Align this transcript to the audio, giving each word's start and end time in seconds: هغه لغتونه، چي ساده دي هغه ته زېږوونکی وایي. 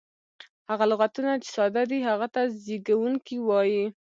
هغه 0.69 0.85
لغتونه، 0.91 1.31
چي 1.43 1.49
ساده 1.57 1.83
دي 1.91 1.99
هغه 2.09 2.27
ته 2.33 2.41
زېږوونکی 2.63 3.37
وایي. 3.47 3.83